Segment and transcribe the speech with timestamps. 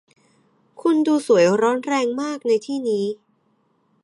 [0.81, 3.05] คุณดูสวยร้อนแรงมากในที่นี้